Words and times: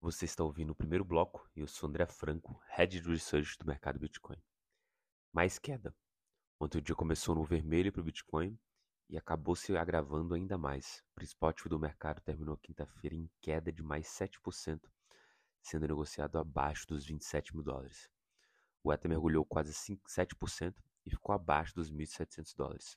Você 0.00 0.26
está 0.26 0.44
ouvindo 0.44 0.70
o 0.70 0.76
primeiro 0.76 1.04
bloco 1.04 1.50
e 1.56 1.60
eu 1.60 1.66
sou 1.66 1.88
André 1.88 2.06
Franco, 2.06 2.62
Head 2.68 3.00
de 3.00 3.08
Research 3.08 3.58
do 3.58 3.66
mercado 3.66 3.98
Bitcoin. 3.98 4.40
Mais 5.32 5.58
queda. 5.58 5.92
Ontem 6.60 6.78
o 6.78 6.80
dia 6.80 6.94
começou 6.94 7.34
no 7.34 7.42
vermelho 7.42 7.92
para 7.92 8.00
o 8.00 8.04
Bitcoin 8.04 8.56
e 9.10 9.18
acabou 9.18 9.56
se 9.56 9.76
agravando 9.76 10.34
ainda 10.34 10.56
mais. 10.56 11.02
O 11.10 11.14
principal 11.16 11.50
ativo 11.50 11.70
do 11.70 11.80
mercado 11.80 12.20
terminou 12.20 12.56
quinta-feira 12.56 13.16
em 13.16 13.28
queda 13.40 13.72
de 13.72 13.82
mais 13.82 14.06
7%, 14.06 14.80
sendo 15.60 15.88
negociado 15.88 16.38
abaixo 16.38 16.86
dos 16.86 17.04
27 17.04 17.52
mil 17.56 17.64
dólares. 17.64 18.08
O 18.84 18.92
Ether 18.92 19.08
mergulhou 19.08 19.44
quase 19.44 19.74
5, 19.74 20.08
7% 20.08 20.76
e 21.06 21.10
ficou 21.10 21.34
abaixo 21.34 21.74
dos 21.74 21.90
1.700 21.90 22.54
dólares. 22.56 22.96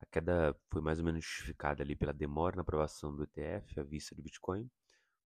A 0.00 0.06
queda 0.06 0.58
foi 0.70 0.80
mais 0.80 0.98
ou 0.98 1.04
menos 1.04 1.22
justificada 1.22 1.82
ali 1.82 1.94
pela 1.94 2.14
demora 2.14 2.56
na 2.56 2.62
aprovação 2.62 3.14
do 3.14 3.24
ETF 3.24 3.80
à 3.80 3.82
vista 3.82 4.14
do 4.14 4.22
Bitcoin 4.22 4.70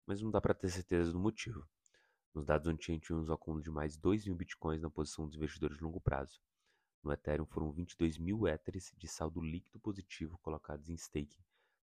mas 0.09 0.23
não 0.23 0.31
dá 0.31 0.41
para 0.41 0.55
ter 0.55 0.71
certeza 0.71 1.11
do 1.11 1.19
motivo. 1.19 1.69
Nos 2.33 2.43
dados 2.43 2.67
on-chain 2.67 2.97
tínhamos 2.97 3.29
um 3.29 3.33
acúmulo 3.33 3.61
de 3.61 3.69
mais 3.69 3.95
2 3.95 4.25
mil 4.25 4.33
bitcoins 4.33 4.81
na 4.81 4.89
posição 4.89 5.27
dos 5.27 5.35
investidores 5.35 5.77
de 5.77 5.83
longo 5.83 6.01
prazo. 6.01 6.41
No 7.03 7.13
Ethereum 7.13 7.45
foram 7.45 7.71
22 7.71 8.17
mil 8.17 8.47
Ethers 8.47 8.91
de 8.97 9.07
saldo 9.07 9.39
líquido 9.39 9.79
positivo 9.79 10.39
colocados 10.39 10.89
em 10.89 10.95
staking 10.95 11.43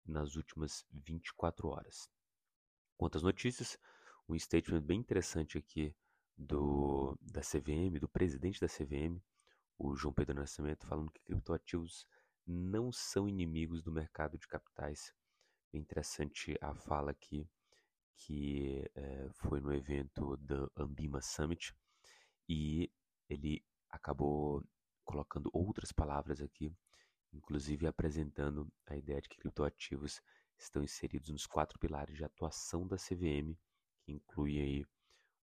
nas 0.05 0.35
últimas 0.35 0.85
24 0.91 1.67
horas. 1.70 2.07
Quanto 2.95 3.17
às 3.17 3.23
notícias, 3.23 3.76
um 4.29 4.38
statement 4.38 4.81
bem 4.81 4.99
interessante 4.99 5.57
aqui 5.57 5.95
do, 6.38 7.17
da 7.20 7.41
CVM, 7.41 7.98
do 7.99 8.07
presidente 8.07 8.62
da 8.62 8.67
CVM, 8.67 9.20
o 9.79 9.95
João 9.95 10.13
Pedro 10.13 10.35
Nascimento, 10.35 10.85
falando 10.85 11.12
que 11.12 11.23
criptoativos 11.23 12.05
não 12.45 12.91
são 12.91 13.27
inimigos 13.27 13.81
do 13.81 13.91
mercado 13.91 14.38
de 14.38 14.48
capitais. 14.48 15.12
Bem 15.73 15.81
interessante 15.81 16.55
a 16.62 16.76
fala 16.76 17.09
aqui 17.09 17.49
que 18.15 18.89
é, 18.95 19.29
foi 19.33 19.59
no 19.59 19.73
evento 19.73 20.38
da 20.38 20.67
Ambima 20.77 21.21
Summit 21.21 21.75
e 22.48 22.91
ele 23.29 23.63
acabou 23.90 24.63
colocando 25.04 25.49
outras 25.54 25.91
palavras 25.91 26.41
aqui, 26.41 26.73
inclusive 27.34 27.87
apresentando 27.87 28.71
a 28.85 28.95
ideia 28.95 29.21
de 29.21 29.29
que 29.29 29.37
criptoativos 29.37 30.21
estão 30.57 30.84
inseridos 30.84 31.29
nos 31.29 31.45
quatro 31.45 31.79
pilares 31.79 32.15
de 32.15 32.23
atuação 32.23 32.87
da 32.87 32.98
CVM, 32.98 33.57
que 34.04 34.12
inclui 34.12 34.59
aí 34.59 34.85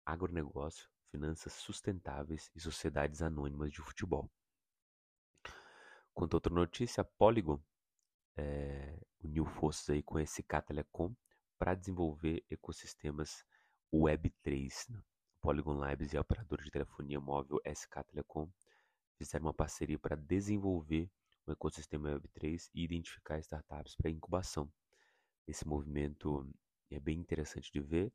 agronegócio, 0.06 0.90
finanças 1.10 1.54
sustentáveis 1.54 2.52
e 2.54 2.60
sociedades 2.60 3.22
anônimas 3.22 3.72
de 3.72 3.82
futebol. 3.82 4.30
Quanto 6.14 6.34
a 6.34 6.38
outra 6.38 6.54
notícia, 6.54 7.02
a 7.02 7.06
Polygon 7.06 7.60
é, 8.38 9.00
uniu 9.24 9.46
forças 9.46 9.90
aí 9.90 10.04
com 10.04 10.18
a 10.18 10.26
SK 10.26 10.62
Telecom 10.68 11.14
para 11.58 11.76
desenvolver 11.76 12.44
ecossistemas 12.50 13.44
Web3. 13.94 14.90
Né? 14.90 15.02
Polygon 15.42 15.76
Labs 15.76 16.14
e 16.14 16.18
a 16.18 16.22
operadora 16.22 16.64
de 16.64 16.72
telefonia 16.72 17.20
móvel 17.20 17.60
SK 17.66 18.04
Telecom 18.08 18.50
fizeram 19.18 19.46
uma 19.46 19.54
parceria 19.54 19.98
para 20.00 20.16
desenvolver 20.16 21.10
um 21.48 21.52
ecossistema 21.52 22.10
Web3 22.10 22.70
e 22.74 22.84
identificar 22.84 23.40
startups 23.40 23.96
para 23.96 24.10
incubação. 24.10 24.72
Esse 25.48 25.68
movimento 25.68 26.50
é 26.90 27.00
bem 27.00 27.20
interessante 27.20 27.72
de 27.72 27.80
ver 27.80 28.12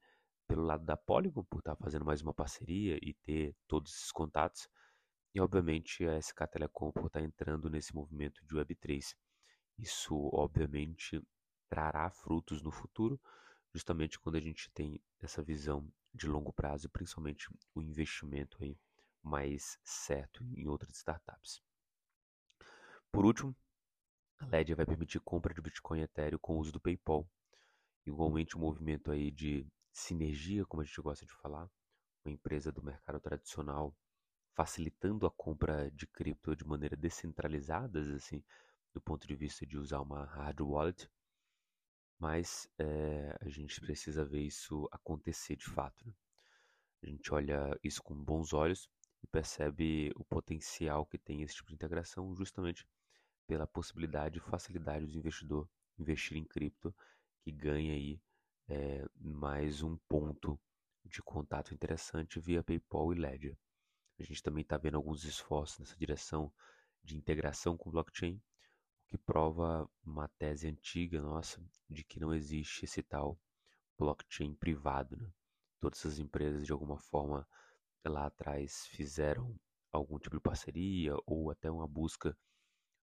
pelo 0.50 0.64
lado 0.64 0.84
da 0.84 0.96
Polygon, 0.96 1.44
por 1.44 1.60
estar 1.60 1.76
tá 1.76 1.84
fazendo 1.84 2.04
mais 2.04 2.20
uma 2.22 2.34
parceria 2.34 2.98
e 3.00 3.14
ter 3.14 3.54
todos 3.68 3.92
esses 3.94 4.10
contatos, 4.10 4.68
e 5.32 5.40
obviamente 5.40 6.04
a 6.04 6.20
SK 6.20 6.48
Telecom 6.50 6.90
por 6.90 7.06
estar 7.06 7.20
tá 7.20 7.24
entrando 7.24 7.70
nesse 7.70 7.94
movimento 7.94 8.44
de 8.44 8.56
Web3. 8.56 9.14
Isso, 9.78 10.28
obviamente, 10.32 11.22
trará 11.70 12.10
frutos 12.10 12.60
no 12.60 12.70
futuro, 12.70 13.18
justamente 13.72 14.18
quando 14.18 14.36
a 14.36 14.40
gente 14.40 14.68
tem 14.72 15.00
essa 15.20 15.42
visão 15.42 15.88
de 16.12 16.26
longo 16.26 16.52
prazo 16.52 16.86
e 16.86 16.90
principalmente 16.90 17.48
o 17.74 17.80
investimento 17.80 18.58
aí 18.60 18.76
mais 19.22 19.78
certo 19.84 20.44
em 20.56 20.66
outras 20.66 20.96
startups. 20.96 21.62
Por 23.12 23.24
último, 23.24 23.56
a 24.38 24.46
Ledger 24.46 24.76
vai 24.76 24.86
permitir 24.86 25.20
compra 25.20 25.54
de 25.54 25.60
Bitcoin 25.60 26.00
e 26.00 26.02
Ethereum 26.02 26.38
com 26.38 26.56
o 26.56 26.58
uso 26.58 26.72
do 26.72 26.80
PayPal. 26.80 27.28
Igualmente, 28.04 28.56
um 28.56 28.60
movimento 28.60 29.10
aí 29.10 29.30
de 29.30 29.66
sinergia, 29.92 30.66
como 30.66 30.82
a 30.82 30.84
gente 30.84 31.00
gosta 31.00 31.24
de 31.24 31.32
falar, 31.32 31.70
uma 32.24 32.32
empresa 32.32 32.72
do 32.72 32.82
mercado 32.82 33.20
tradicional 33.20 33.94
facilitando 34.54 35.26
a 35.26 35.30
compra 35.30 35.90
de 35.90 36.06
cripto 36.06 36.56
de 36.56 36.66
maneira 36.66 36.96
descentralizada, 36.96 38.00
assim, 38.14 38.42
do 38.92 39.00
ponto 39.00 39.26
de 39.26 39.34
vista 39.36 39.64
de 39.64 39.78
usar 39.78 40.00
uma 40.00 40.24
hard 40.24 40.60
wallet, 40.60 41.08
mas 42.20 42.68
é, 42.78 43.34
a 43.40 43.48
gente 43.48 43.80
precisa 43.80 44.24
ver 44.24 44.42
isso 44.42 44.86
acontecer 44.92 45.56
de 45.56 45.64
fato. 45.64 46.06
Né? 46.06 46.12
A 47.02 47.06
gente 47.06 47.32
olha 47.32 47.78
isso 47.82 48.02
com 48.02 48.14
bons 48.14 48.52
olhos 48.52 48.90
e 49.22 49.26
percebe 49.26 50.12
o 50.14 50.24
potencial 50.24 51.06
que 51.06 51.16
tem 51.16 51.42
esse 51.42 51.54
tipo 51.54 51.68
de 51.68 51.74
integração 51.74 52.34
justamente 52.36 52.86
pela 53.46 53.66
possibilidade 53.66 54.38
e 54.38 54.42
facilidade 54.42 55.06
do 55.06 55.18
investidor 55.18 55.68
investir 55.98 56.36
em 56.36 56.44
cripto 56.44 56.94
que 57.42 57.50
ganha 57.50 57.94
aí 57.94 58.20
é, 58.68 59.04
mais 59.16 59.82
um 59.82 59.96
ponto 60.08 60.60
de 61.04 61.22
contato 61.22 61.72
interessante 61.72 62.38
via 62.38 62.62
PayPal 62.62 63.14
e 63.14 63.18
Ledger. 63.18 63.56
A 64.18 64.22
gente 64.22 64.42
também 64.42 64.60
está 64.60 64.76
vendo 64.76 64.96
alguns 64.96 65.24
esforços 65.24 65.78
nessa 65.78 65.96
direção 65.96 66.52
de 67.02 67.16
integração 67.16 67.78
com 67.78 67.90
blockchain 67.90 68.40
que 69.10 69.18
prova 69.18 69.90
uma 70.04 70.28
tese 70.38 70.68
antiga 70.68 71.20
nossa 71.20 71.60
de 71.88 72.04
que 72.04 72.20
não 72.20 72.32
existe 72.32 72.84
esse 72.84 73.02
tal 73.02 73.36
blockchain 73.98 74.54
privado. 74.54 75.16
Né? 75.16 75.28
Todas 75.80 75.98
essas 75.98 76.20
empresas, 76.20 76.64
de 76.64 76.72
alguma 76.72 76.96
forma, 76.96 77.46
lá 78.04 78.26
atrás 78.26 78.86
fizeram 78.86 79.58
algum 79.92 80.16
tipo 80.16 80.36
de 80.36 80.42
parceria 80.42 81.16
ou 81.26 81.50
até 81.50 81.68
uma 81.68 81.88
busca 81.88 82.38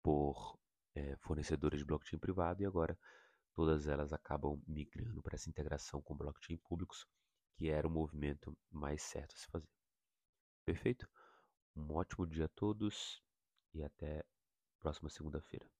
por 0.02 0.58
é, 0.94 1.14
fornecedores 1.16 1.80
de 1.80 1.84
blockchain 1.84 2.18
privado 2.18 2.62
e 2.62 2.66
agora 2.66 2.98
todas 3.54 3.86
elas 3.86 4.14
acabam 4.14 4.62
migrando 4.66 5.22
para 5.22 5.34
essa 5.34 5.50
integração 5.50 6.00
com 6.00 6.16
blockchain 6.16 6.56
públicos, 6.56 7.06
que 7.54 7.68
era 7.68 7.86
o 7.86 7.90
movimento 7.90 8.56
mais 8.70 9.02
certo 9.02 9.34
a 9.34 9.38
se 9.38 9.46
fazer. 9.48 9.68
Perfeito? 10.64 11.06
Um 11.76 11.92
ótimo 11.92 12.26
dia 12.26 12.46
a 12.46 12.48
todos 12.48 13.22
e 13.74 13.82
até 13.82 14.24
próxima 14.80 15.10
segunda-feira. 15.10 15.70